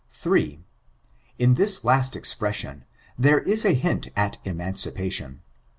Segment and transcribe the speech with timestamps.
[1.37, 2.85] In this last expression,
[3.19, 5.41] there is a hint at emancipa tion.